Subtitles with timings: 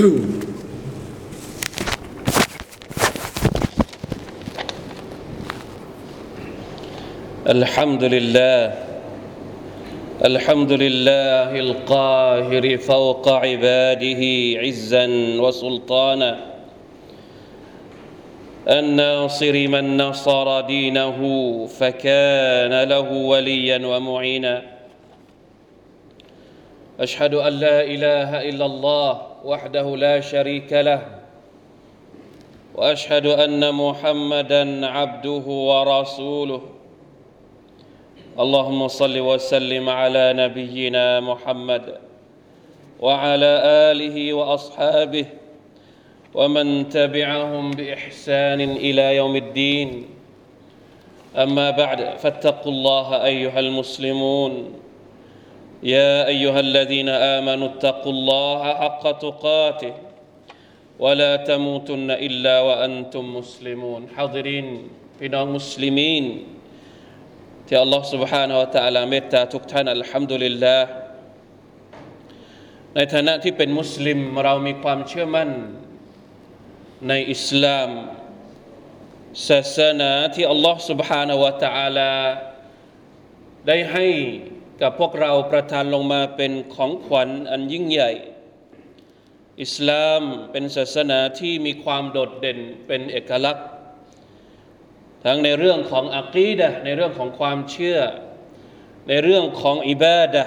[7.46, 8.74] الحمد لله
[10.24, 14.22] الحمد لله القاهر فوق عباده
[14.64, 15.06] عزا
[15.40, 16.32] وسلطانا.
[18.68, 21.18] الناصر من نصر دينه
[21.66, 24.62] فكان له وليا ومعينا.
[27.00, 31.02] أشهد أن لا إله إلا الله وحده لا شريك له
[32.74, 36.62] وأشهد أن محمدا عبده ورسوله.
[38.38, 41.98] اللهم صل وسلم على نبينا محمد
[43.00, 43.52] وعلى
[43.92, 45.26] آله وأصحابه
[46.34, 50.04] ومن تبعهم بإحسان إلى يوم الدين.
[51.36, 54.79] أما بعد فاتقوا الله أيها المسلمون.
[55.83, 59.93] يا ايها الذين امنوا اتقوا الله حق تقاته
[60.99, 64.67] ولا تموتن الا وانتم مسلمون حاضرين
[65.19, 66.25] พี่น้องมุสลิมีน
[67.67, 70.87] ที่อัลลอฮ์ سبحانه และ تعالى เมตตาทุกท่านอัลฮัมดุลิลลาห์
[72.95, 75.49] ในฐานะที่เป็นมุสลิมเรามีความเชื่อมั่น
[77.07, 77.89] ในอิสลาม
[79.49, 82.13] ศาสนาที่อัลลอฮ์ سبحانه และ تعالى
[83.67, 84.07] ได้ให้
[84.82, 88.12] กับพวกเราประทานลงมาเป็นของขวัญอันยิ่งใหญ่
[89.62, 93.66] อิสลามเป็นศาสนาที่มีความโดดเด่นเป็นเอกลักษณ์
[95.24, 97.98] ทั้งในเรื่องของอักีดะในเรื่องของความเชื่อ
[99.08, 100.44] ในเรื่องของอิบาดะ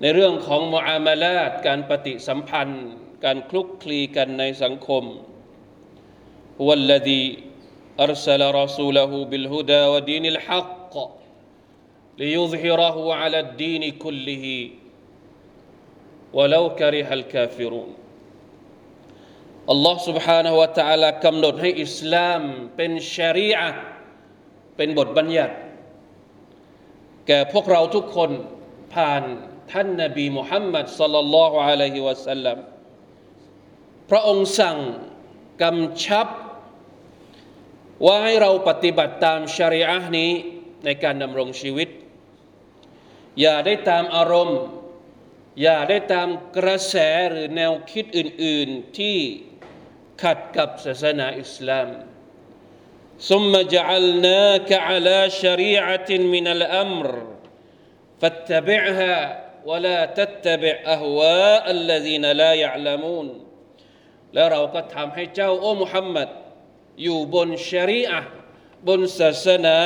[0.00, 2.84] ในเรื่องของมอามาลาตการปฏิสัมพันธ์
[3.24, 5.04] การคลุกคลีกันในสังคม
[6.66, 7.24] วัลลดี
[8.02, 10.62] อัรสลรสูลฮูบิลฮุดาวดีนิลฮั
[10.94, 10.96] ก
[12.21, 14.45] ليظهره على الدين كله
[16.37, 17.89] ولو كره الكافرون
[19.71, 22.41] อัลลอฮ์ سبحانه และ تعالى กำหนดให้อิสลาม
[22.75, 23.69] เป็นชารีอะ
[24.77, 25.55] เป็นบทบัญญัติ
[27.27, 28.31] แก่พวกเราทุกคน
[28.93, 29.23] ผ่าน
[29.71, 32.57] ท่านนบีมุฮัมมัดสัลลัลลอฮุอะลัยฮิวะสัลลัม
[34.09, 34.77] พระองค์สั่ง
[35.63, 36.27] กำชับ
[38.05, 40.31] ว่าให้เราปฏิบัติตามชารีอะนี้
[40.85, 41.89] ในการดำรงชีวิต
[43.41, 44.59] อย่าได้ตามอารมณ์
[45.61, 46.95] อย่าได้ตามกระแส
[47.29, 49.17] หรือแนวคิดอื่น ๆ ที่
[50.21, 51.89] ขัดกับศาสนาอิสลาม
[53.29, 57.07] ثم جعلناك على شريعة من الأمر
[58.21, 59.15] فاتبعها
[59.65, 63.27] ولا تتبع أهواء الذين لا يعلمون
[64.33, 66.29] แล้วเราก็ทำให้เจ้าโอ้มุฮัมมัด
[67.03, 68.19] อยู่บนชรีอะ
[68.87, 69.79] บนศาสนา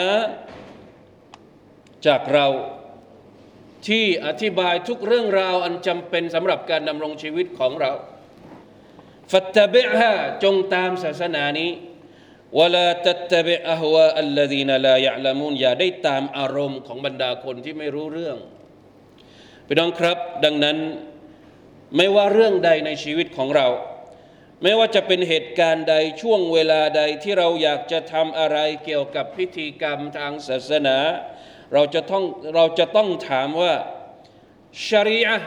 [2.06, 2.48] จากเรา
[3.89, 7.93] ที่อธิบายทุกเรื่องราวอันจำเป็นสำหรับการดำรงชีวิตของเรา
[9.33, 10.13] ฟัตตะบิฮะ
[10.43, 11.71] จงตามศาสนานี้
[12.59, 18.37] วลาตัตบิอะฮวาอัลลดีนลายะลามูนอย่าได้ตามอารมณ์ของบรรดาคนที่ไม่รู้เรื่อง
[19.67, 20.79] พี่น้องครับ ดังนั้น
[21.97, 23.69] ไม่ว่าเรื่องใดในชีวิตของเรา
[24.63, 30.99] ไม่ว่าจะเป็นเหตุการณ์ใดช่วงเวลาใดที่เราอยากจะทำอะไรเกี่ยวกับพิธีกรรมทางศาสนา
[31.75, 32.25] เราจะต้อง
[32.55, 33.75] เราจะต้องถามว่า
[34.89, 35.39] ชรีอะ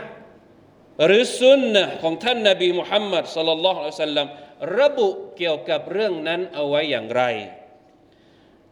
[1.06, 4.28] หรือสุนนะของท่านนบีมุฮัมมัดสลลัลลอฮุอะลัยฮิสัลลัม
[4.80, 5.08] ระบุ
[5.38, 7.24] เกี่ยวกับเรื่องนั้นเอาไว้อย่างไร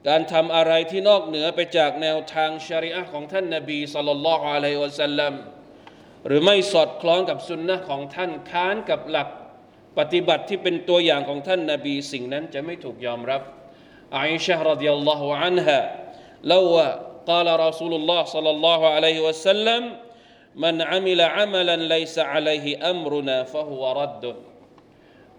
[0.08, 5.34] การทำอะไรที่นอกเหนือไปจากแนวทางชรีอะของท่านนบีสลลัลลอฮุอะลัยฮิสัลลัม
[6.28, 9.30] หรือไม่สอดคล้องกับสุนนะของท่านค้านกับหลัก
[9.98, 13.42] ปฏิบัติที่เป็นตัวอย่างของท่านนบีสิ่งนั้นจะไม่ถูกยอมรับ
[14.18, 15.78] อิชะฮ์รดิยัลลอฮุอันฮะ
[16.48, 16.88] เล่าว่า
[17.31, 19.83] قال رسول الله صلى الله عليه وسلم
[20.57, 24.25] من عمل عملا ليس عليه أمرنا فهو رد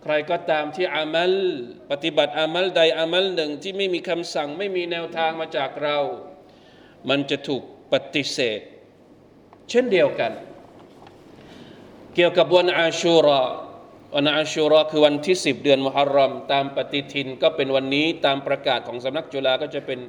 [0.04, 1.34] ใครก็ตามที่อามัล
[1.92, 5.98] ปฏิบัติอามัลใดอามัลหนึ่งที่ไม่มีคำสั่งไม่มีแนวทางมาจากเรา
[7.10, 7.64] มันจะถูก
[7.94, 8.60] ปฏิเสธ
[9.70, 10.32] เช่นเดียวกัน
[12.16, 13.42] เกี่ยวกับวันอาชูรอ
[14.16, 20.00] วันอาชูรอคือวันที่ 10 เดือนมุฮัรรอม ตามปฏิทินก็เป็นวันนี้ตามประกาศของสำนักจุฬาก็จะเป็น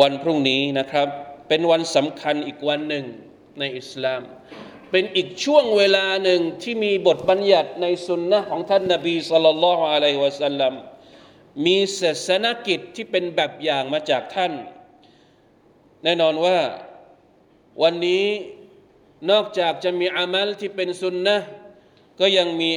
[0.00, 1.08] วันพรุ่งนี้นะครับ
[1.48, 3.04] เป็นวันสำคัญอีกวันหนึ่ง
[3.58, 4.22] ในอิสลาม
[4.90, 10.74] เป็นอีกช่วงเวลาหนึ่งที่มีบทบัญญัติในสุนนะของท่านนบีสุลต่านละฮ์อะลัยฮิวะสัลลัม
[11.66, 14.52] มีศาสนกิจที่เป็นแบบอย่างมาจากท่าน
[16.02, 16.58] แน่นอนว่า
[17.82, 18.26] วันนี้
[19.30, 21.36] นอกจากจะมีอามัลที่เป็นสุนนะ
[22.20, 22.70] ก็ยังมี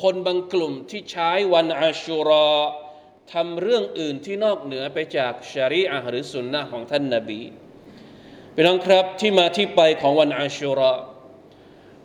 [0.00, 2.48] คนบางกลุ่มที่ใช้วันอาชูรอ
[3.33, 7.41] ทำเรื่องอื่นที่นอกเหนือไปจากชารีอะห์หรือสุนนะของท่านนาบี
[8.53, 10.93] พี่น้องครับที่มาที่ไปของวันอาชูรอ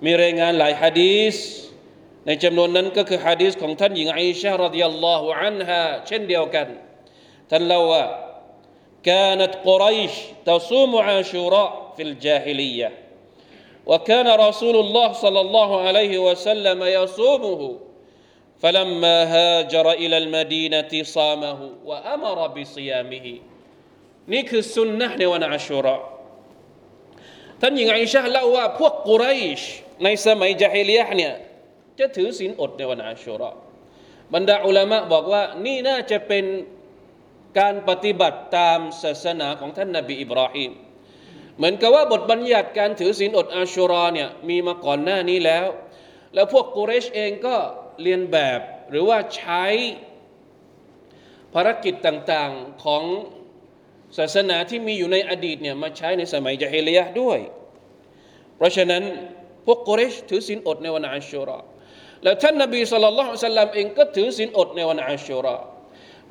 [0.05, 1.37] มีรายงานหลายฮะดีษ
[2.27, 6.69] ในจำนวนนั้นก็คือฮะดีษของท่านหญิงอิชารดิยัลลอฮุอันฮาเช่นเดียวกัน
[7.51, 8.05] ท่านเล่าว่า
[9.03, 10.15] كانت قريش
[10.47, 12.89] تصوم عاشوراء في الجاهليه
[13.87, 17.61] وكان رسول الله صلى الله عليه وسلم يصومه
[18.63, 23.27] فلما هاجر الى المدينه صامه وامر بصيامه
[24.33, 26.05] นี่คือสุนนะในวันอาชูเราะห์
[27.61, 29.25] ท่านหญิงไอชาเล่าว่าพวกกุไร
[29.59, 29.61] ช
[30.05, 31.35] ในสมัยจาฮิลียะห์เนี่ย
[31.99, 33.59] จะถือศีลอดในวันอาชูเราะห์
[34.35, 36.45] บรรดาอุลามะบอกว่านี่น่าจะเป็น
[37.59, 40.73] การปฏิบัติตามศาสนาของท่านนบีอิบราฮิม
[41.57, 45.67] เหมือนกับว่าบทบัญญัติการถือศีลอดอาชูราเนี่ยมีมาก่อนหน้านี้แล้ว
[46.35, 47.57] แล้วพวกกุเรชเองก็
[48.02, 48.60] เรียนแบบ
[48.90, 49.66] หรือว่าใช้
[51.54, 53.04] ภารกิจต่างๆของ
[54.18, 57.40] ศาสนาที่มีอยู่ในอดีตเนี่ยมาใช้ในสมัยจาฮิลียะด้วย
[58.56, 59.04] เพราะฉะนั้น
[59.66, 61.60] พวกกุเรชถือศีลอดในวันอาชูรา
[62.24, 65.56] แล้วท่านนบีสุลต่านสัลลัมเองก็ถือศีลอดในวันอาชูรา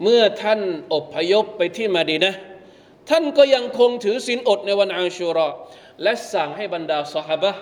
[0.02, 0.60] เมื่อท่าน
[0.94, 2.34] อพยพไปที่มาดีนะ
[3.10, 5.48] ท่านก็ยังคงถือศีลอดในวันอาชูรา
[6.02, 7.52] และสั่งให้บรรดาสหบะ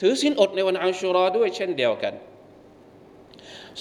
[0.00, 2.14] ถือศีลอดในวันอาชูราด้วยเช่นเดียวกัน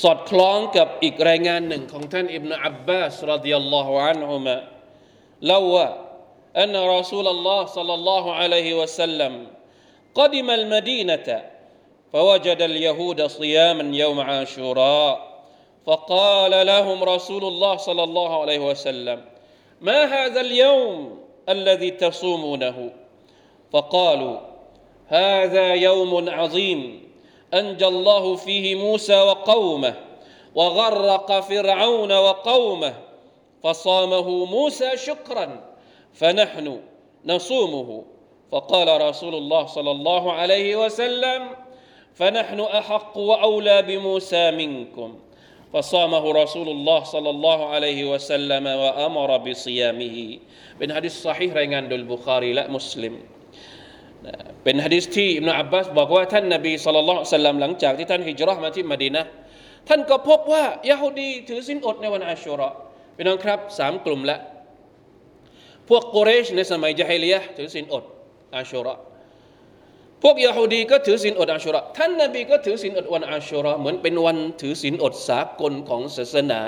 [0.03, 4.56] สอดคล้องกับอีกรายงานหนึ่งของท่านอิบนาอับบาสรดิยัลลอฮุอันฮุมะ
[5.47, 5.88] เล่าว่า
[6.56, 9.47] أن رسول الله صلى الله عليه وسلم
[10.14, 11.43] قدم المدينة
[12.12, 15.37] فوجد اليهود صياما يوم عاشوراء
[15.87, 19.25] فقال لهم رسول الله صلى الله عليه وسلم
[19.81, 21.19] ما هذا اليوم
[21.49, 22.93] الذي تصومونه
[23.73, 24.37] فقالوا
[25.06, 27.03] هذا يوم عظيم
[27.53, 29.94] أنجى الله فيه موسى وقومه
[30.56, 32.94] وغرق فرعون وقومه
[33.63, 35.63] فصامه موسى شكرا
[36.13, 36.80] فنحن
[37.25, 38.03] نصومه.
[38.51, 41.50] فقال رسول الله صلى الله عليه وسلم
[42.15, 45.19] فنحن أحق وأولى بموسى منكم.
[45.74, 50.39] فصامه رسول الله صلى الله عليه وسلم وأمر بصيامه.
[50.81, 53.41] من حديث صحيح رأينا البخاري لا مسلم.
[54.63, 59.23] เป็นฮะดิษที่อิบนาอับบาสบอกว่าท่านนบีสุลต่านสัลลัมหลังจากที่ท่านฮิจรัชมาที่มดีนะ
[59.89, 62.73] ท่านก็พบว่ายาฮูดีถือสินอดในวันอาชูเระ
[63.15, 64.38] พี่น้องครับสามกลุ่มละ
[65.89, 68.03] พวกกุเรชในสมัยจาฮิลียะถือสินอด
[68.56, 68.97] อาชูเระ
[70.23, 76.62] พวกยาฮูดีก็ถือสินอดอาชูเระท่านนบีก็ถือสินอดวันอาชูเระเหมือนเป็นวันถือสินอดสากลของศาสนา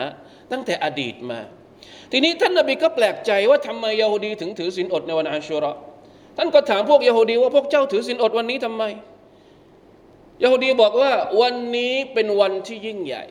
[0.51, 1.39] ตั้งแต่อดีตมา
[2.11, 5.75] ทีนี้ท่านนบีก็แปลกใจว่าทำไมยาฮูดีถึงถือสินอดในวันอาชูเระ
[6.37, 8.83] ท่านก็ถามพวกยาฮูดีว่าพวกเจ้าถือสินอดวันนี้ทำไม
[10.43, 13.23] ยาฮูดีบอกว่าวันนี้เป็นวันที่ยิ่งใหญ่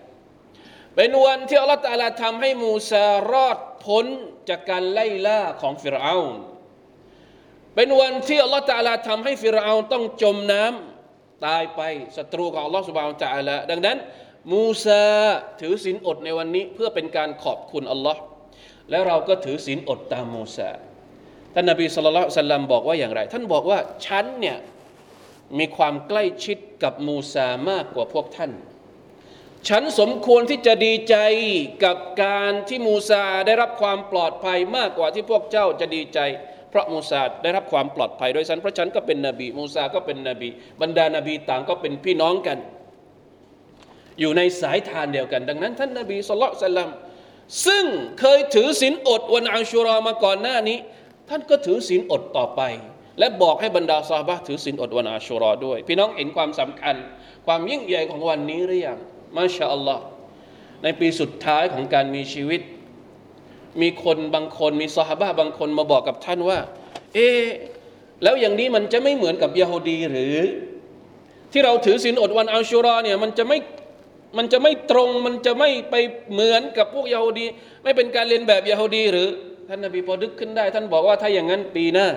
[0.96, 4.06] เป็นวันที่อัลลอฮฺตาลาทำให้มูซารอดพ้น
[4.48, 6.38] จากการไล่ล่าของฟิรเอาน
[7.74, 11.80] เป็นวันที่อัลลอฮฺตาลาทำให้ฟิรเอานต้องจมน้ำตายไป
[12.16, 13.96] ศัตรูของอัลลอฮฺสุบานตาลาดังนั้น
[14.52, 15.04] มูซา
[15.60, 18.20] ถือศีลอดในวันนี้เพื่อเป็นการขอบคุณอัลลอฮ์
[18.90, 20.70] และเราก็ถือศีลอดตามมูซา
[21.54, 24.58] ท่านนบีสุลต่านสัลลัมบอกว่าอย่างไร ท่านบอกว่าฉันเนี่ย
[25.58, 28.52] มีความใกล้ชิดกับมูซามากกว่าพวกท่าน
[29.68, 31.16] ฉันสมควรที่จะดีใจ
[31.84, 36.18] กับการที่มูซาได้รับความปลอดภัยมากกว่าที่พวกเจ้าจะดีใจ
[36.70, 40.48] เพราะมูซาได้รับความปลอดภัยโดยฉันเพราะฉันก็เป็นนบีมูซาก็เป็นนบี
[40.82, 42.58] บรรดานาบีต่างก็เป็นพี่น้องกัน
[44.20, 46.90] อยู่ในสายทานเดียวกัน ดังนั้น ท่านนบีสุลต่าน
[47.66, 47.84] ซึ่ง
[48.20, 50.78] เคยถือศีลอดวันอัชูรอมาก่อนหน้านี้
[51.34, 52.62] ท่านก็ถือศีลอดต่อไป
[53.18, 56.96] และบอกให้บรรดาซาบะถือศีลอดวันอัชูรอด้วย พี่น้องเห็นความสำคัญ
[57.46, 58.98] ความยิ่งใหญ่ของวันนี้หรือยัง
[59.36, 60.04] มาชาอัลลอฮ์
[60.82, 62.60] ในปีสุดท้ายของการมีชีวิต
[63.80, 66.58] มีคนบางคนมีซาบะบางคนมาบอกกับท่านว่า
[67.14, 67.28] เอ๊
[68.22, 70.36] แล้วอย่างนี้มันจะไม่เหมือนกับยาฮูดีหรือ
[71.52, 73.58] ที่เราถือศีลอดวันอัลชูรอเนี่ยมันจะไม่
[74.38, 75.94] มันจะไม่ตรงมันจะไม่ไป
[76.32, 77.46] เหมือนกับพวกยาฮูดี
[77.82, 79.28] ไม่เป็นการเรียนแบบยาฮูดีหรือ
[79.68, 82.08] ท่านนบีพอดึกขึ้นได้ ท่านบอกว่าถ้าอย่างนั้นปีหน้า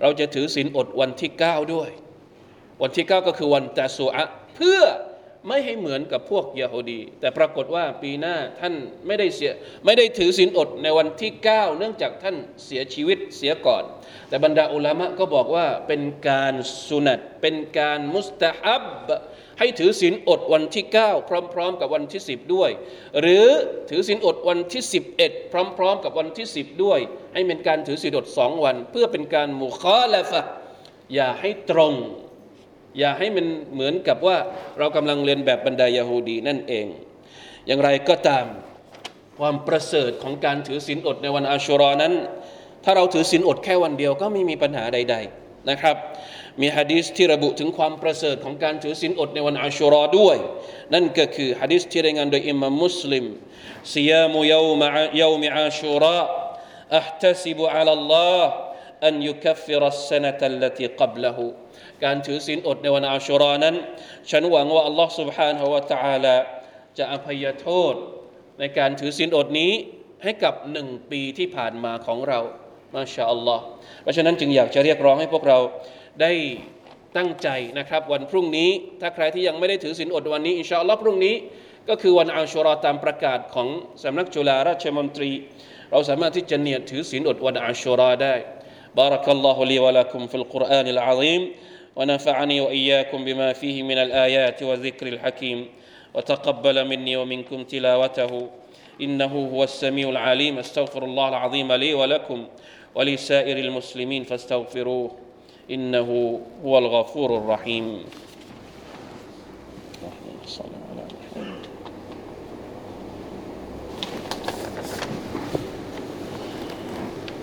[0.00, 1.90] เราจะถือศีลอดวันที่เก้าด้วย
[2.82, 4.24] วันที่เก้าก็คือวันตาสุอะ
[4.56, 4.80] เพื่อ
[5.48, 8.74] ไม่ให้เหมือนกับพวกยาฮูดี แต่ปรากฏว่าปีหน้าท่าน
[9.06, 9.52] ไม่ได้เสีย
[9.84, 13.84] ไม่ได้ถือศีลอดในวันที่ 9 เนื่องจากท่านเสียชีวิตเสียก่อน
[14.28, 16.54] แต่บรรดาอุลามะก็บอกว่าเป็นการ
[16.88, 18.84] สุนัตเป็นการมุสตะฮับ
[19.58, 22.70] ให้ถือศีลอดวันที่ 9 พร้อม ๆ กับวันที่ 10 ด้วย
[23.20, 23.46] หรือ
[23.90, 24.82] ถือศีลอดวันที่
[25.18, 27.00] 11 พร้อม ๆ กับวันที่ 10 ด้วย
[27.34, 30.40] ให้เป็นการถือศีลอดสองวัน เพื่อเป็นการมุคอลฟะ
[31.14, 31.94] อย่าให้ตรง
[32.98, 34.36] อย่าให้มันเหมือนกับว่า
[34.78, 36.86] เรากำลังเรียนแบบบรรดายาฮูดีนั่นเอง
[37.66, 38.46] อย่างไรก็ตาม
[39.38, 42.12] ความประเสริฐของการถือศีลอดในวันอาชุรอนั้น
[42.84, 45.96] ถ้าเราถือศีลอดแค่วันเดียวก็ไม่มีปัญหาใด ๆนะครับ
[46.60, 50.36] มีฮะดีษที่ระบุถึงความประเสริฐของการถือศีลอดในวันอาชุรอด้วย
[50.94, 53.24] นั่นก็คือฮะดีษที่รายงานโดยอิมามมุสลิม
[59.01, 61.37] صيام يوم يوم عاشوراء أحتسب على الله أن يكفر السنة التي قبله
[62.03, 63.75] การถือศีลอดในวันอาชุรานั้น
[64.31, 66.35] ฉันหวังว่าอัลลอฮ์ سبحانه และ تعالى
[66.97, 67.93] จะอภัยโทษ
[68.59, 69.71] ในการถือศีลอดนี้
[70.23, 72.39] ให้กับหนึ่งปีที่ผ่านมาของเรา
[72.95, 73.63] มาชาอัลลอฮ์
[74.01, 75.59] เพราะฉะนั้นจึงอยากจะเรียกร้องให้พวกเรา
[76.21, 76.31] ได้
[77.17, 78.69] ตั้งใจนะครับ วันพรุ่งนี้
[79.01, 81.35] ถ้าใครที่ยังไม่ได้ถือศีลอดวันนี้อินชาอัลลอฮ์พรุ่งนี้
[81.89, 83.67] ก็คือวันอาชุรอตามประกาศของ
[84.03, 85.31] สำนักจุฬาราชมนตรี
[85.91, 88.35] เราสามารถที่จะเนียดถือศีลอดวันอาชุรอได้
[88.96, 91.50] بارك الله لي ولكم في القرآن العظيم
[91.96, 95.68] ونفعني وإياكم بما فيه من الآيات والذكر الحكيم
[96.14, 98.48] وتقبل مني ومنكم تلاوته.
[99.00, 102.46] إنه هو السميع العليم أستغفر الله العظيم لي ولكم
[102.94, 105.10] ولسائر المسلمين فاستغفروه.
[105.70, 107.84] إنه هو الغفور الرحيم.
[110.02, 111.66] اللهم صل على محمد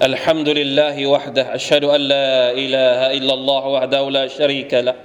[0.02, 4.96] الحمد لله وحده أشهد أن لا إله إلا الله وحده لا شريك له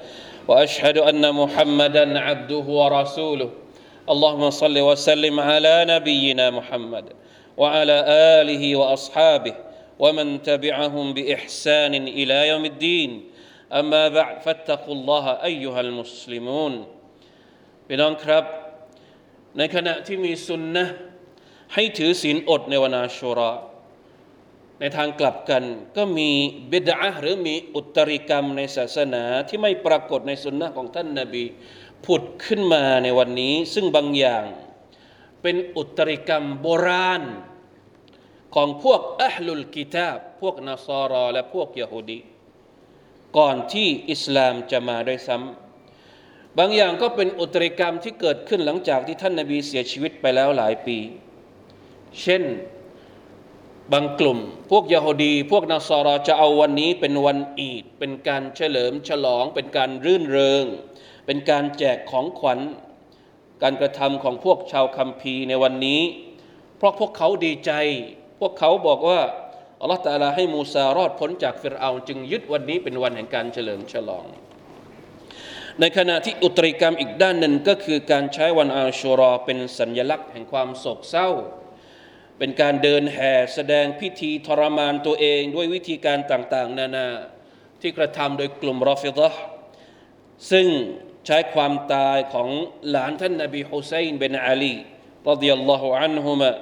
[0.49, 3.51] وأشهد أن محمدا عبده ورسوله.
[4.11, 7.05] اللهم صل وسلم على نبينا محمد
[7.57, 8.05] وعلى
[8.41, 9.55] آله وأصحابه
[9.99, 13.11] ومن تبعهم بإحسان إلى يوم الدين.
[13.73, 16.85] أما بعد فاتقوا الله أيها المسلمون.
[17.89, 18.45] พี่น้องครับ
[19.57, 20.85] ในขณะที่มีสุนนะ
[21.75, 23.72] ให้ถือศีลอดในวันอาชุรา
[24.85, 25.65] ในทางกลับกัน
[25.97, 26.31] ก็มี
[26.73, 31.45] บิดาหรือมีอุตริกรรมในศาสนาที่ไม่ปรากฏในสุนนะของท่านนาบี
[32.05, 34.45] ผุดขึ้นมาในวันนี้ ซึ่งบางอย่าง
[35.43, 37.23] เป็นอุตริกรรมโบราณ
[38.55, 42.21] ของพวกอัลลุลกิตาบพวกนาซาราและพวกยะฮูดี
[43.37, 50.99] ก่อนที่อิสลามจะมาด้วยซ้ำบางอย่างก็เป็นอุตริกรรมที่เกิดขึ้นหลังจากที่ท่านนาบีเสียชีวิตไปแล้วหลายปี
[52.23, 52.45] เช่น
[53.93, 54.39] บางกลุ่ม
[54.71, 60.65] พวกยะฮูดี พวกนาซาราจะเอาวันนี้เป็นวันอีด เป็นการเฉลิมฉลอง เป็นการรื่นเริง
[61.27, 62.61] เป็นการแจกของขวัญ
[63.63, 66.01] การกระทำของพวกชาวคัมภีร์ในวันนี้
[66.77, 67.73] เพราะพวกเขาดีใจ
[68.41, 69.21] พวกเขาบอกว่า
[69.81, 74.27] อัลลอฮฺตาลาให้มูซารอดพ้นจากฟิรเอาจึงยึดวันนี้เป็นวันแห่งการเฉลิมฉลอง
[75.81, 81.31] ในขณะที่อุตริกรรมอีกด้านหนึ่งก็คือการใช้วันอาชูรอเป็นสัญญลักษณ์แห่งความโศกเศร้า
[82.39, 87.09] เป็นการเดินแห่แสดงพิธีทรมานตัวเองด้วยวิธีการต่างๆ นานา
[87.81, 89.41] ที่กระทำโดยกลุ่มรอฟิดะห์
[90.51, 90.67] ซึ่ง
[91.27, 92.49] ใช้ความตายของ
[92.91, 94.75] หลานท่านนบีฮุไซน์บินอาลี
[95.31, 96.53] รดิยัลลอฮุอันฮุมะ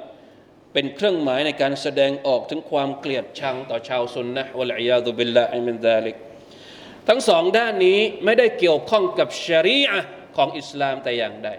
[0.73, 6.17] เป็นเครื่องหมายในการแสดงออกถึงความเกลียดชังต่อชาวซุนนะวัลอิยาซุบิลลาฮิมินซาลิก
[7.09, 10.01] ทั้งสองด้านนี้ไม่ได้เกี่ยวข้องกับชรีอะ
[10.37, 11.51] ของอิสลามแต่อย่างใด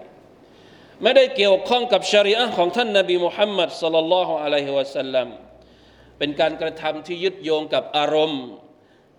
[1.03, 5.27] ไม่ได้เกี่ยวข้องกับชรีอะของท่านนาบีมุฮัมมัดสลลัลลอฮุอะลัยฮิวะสัลลัม
[6.17, 8.43] เป็นการกระทำที่ยึดโยงกับอารมณ์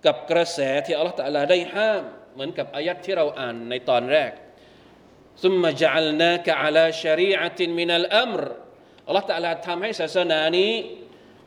[0.07, 2.03] กับกระแสที่อัลลอฮฺตะลาได้ห้าม
[2.35, 4.33] เหมือนกับอายัดที่เราอ่านในตอนแรก
[5.43, 8.43] ซุมมาจัลนากะอัลาชรีอะตินมินัลอัมร
[9.07, 10.73] อัลลอฮฺตะลาทำให้ศาสนานี้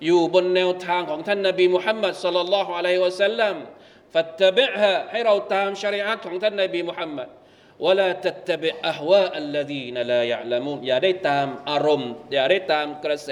[0.06, 3.56] อยู่บนแนวทางของท่านนาบีมุฮัมมัดสลลัลลอฮุอะลัยฮิวะสัลลัม
[4.13, 7.30] ฟัตตะบิฮะให้เราตามชริอะของท่านนาบีมุฮัมมัด
[7.84, 9.12] วลาตัตเบอะฮว
[9.44, 13.29] الذين لا يعلمون อย่าได้ตามอารมณ์ อย่าได้ตามกระแส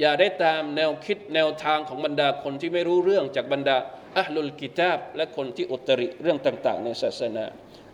[0.00, 3.76] อย่าได้ตามแนวคิดแนวทางของบรรดาคนที่ไม่รู้เรื่องจากบรรดา
[4.18, 7.44] อะฮ์ลุลกิตาบและคนที่อุตริเรื่องต่าง ๆ ในศาสนา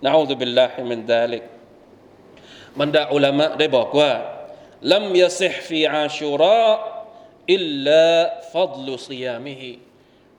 [0.04, 1.45] นะอูซุบิลลาฮิมินซาลิก
[2.80, 4.12] บรรดาอุลามะได้บอกว่า
[4.92, 6.71] ลัมยะซิฮฟีอาชูรอ
[7.54, 8.09] อิลลา
[8.52, 9.54] ฟัฎลุซิยามิฮี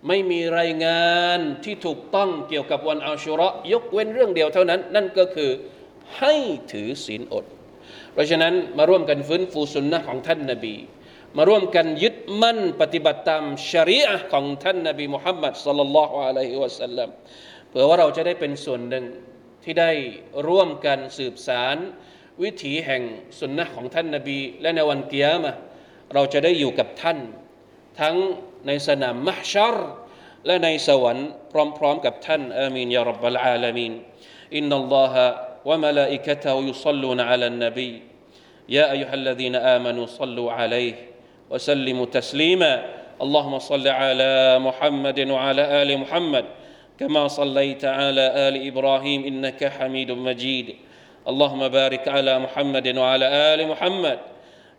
[0.08, 5.52] ไม่มีรายงานที่ถูกต้องเกี่ยวกับวันอาชุระห์ยกเว้นเรื่องเดียวเท่านั้น นั่นก็คือ
[6.20, 6.34] ให้
[6.72, 7.46] ถือศีลอด
[8.14, 10.76] เพราะฉะนั้นมาร่วมกันฟื้นฟูสุนนะของท่านนบี
[11.38, 17.10] มาร่วมกันยึดมั่นปฏิบัติตามชริอะของท่านนบีมุฮัมมัดสลลัลลอฮุอะลัยฮิวะสัลลัม
[17.70, 19.06] เพื่อว่าเราจะได้เป็นส่วนหนึ่ง
[19.64, 19.92] ที่ได้
[20.48, 21.78] ร่วมกันสืบสาร
[22.44, 23.02] วิถีแห่ง
[23.40, 25.60] สุนนะของท่านนบี และในวันเกิยามะห์
[26.14, 27.18] เราจะได้อยู่กับท่าน
[28.00, 28.16] ทั้ง
[28.67, 29.77] ในสนามมหชัร
[30.47, 31.29] และในสวรรค์
[31.79, 33.93] พร้อมๆกับท่านอามีนยารับบลอาลามีน
[34.57, 35.25] อินนัลลอฮะ
[35.69, 37.93] วะมลาอิกะตะฮุยุศ็อลลูนอะลันนบี
[38.69, 40.95] يا أيها الذين آمنوا صلوا عليه
[41.51, 42.85] وسلموا تسليما
[43.23, 46.45] اللهم صل على محمد وعلى آل محمد
[47.01, 50.77] كما صليت على آل إبراهيم إنك حميد مجيد
[51.29, 54.19] اللهم بارك على محمد وعلى آل محمد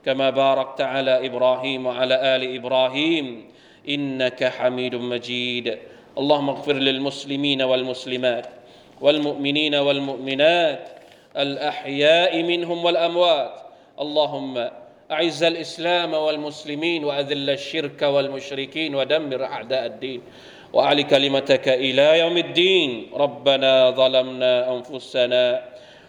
[0.05, 3.25] كما باركت على إبراهيم وعلى آل إبراهيم
[3.88, 5.78] إنك حميد مجيد.
[6.18, 8.46] اللهم اغفر للمسلمين والمسلمات
[9.00, 10.88] والمؤمنين والمؤمنات
[11.36, 13.60] الأحياء منهم والأموات.
[14.00, 14.68] اللهم
[15.10, 20.20] أعز الإسلام والمسلمين وأذل الشرك والمشركين ودمر أعداء الدين.
[20.72, 23.10] وأعل كلمتك إلى يوم الدين.
[23.14, 25.64] ربنا ظلمنا أنفسنا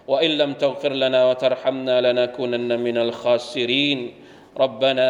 [0.07, 4.11] وإن لم تغفر لنا وترحمنا لنكونن من الخاسرين.
[4.57, 5.07] ربنا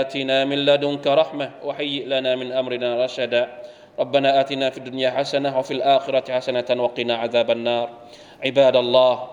[0.00, 3.48] آتنا من لدنك رحمة وهيئ لنا من أمرنا رشدا.
[3.98, 7.90] ربنا آتنا في الدنيا حسنة وفي الآخرة حسنة وقنا عذاب النار.
[8.44, 9.28] عباد الله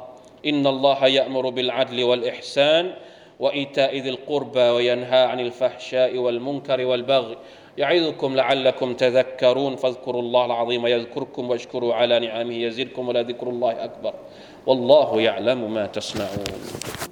[0.46, 2.94] إن الله يأمر بالعدل والإحسان
[3.40, 7.38] وإيتاء ذي القربى وينهى عن الفحشاء والمنكر والبغي
[7.78, 9.76] يعظكم لعلكم تذكرون.
[9.76, 14.14] فاذكروا الله العظيم يذكركم واشكروا على نعمه يزدكم ولذكر الله أكبر.
[14.66, 17.11] والله يعلم ما تصنعون.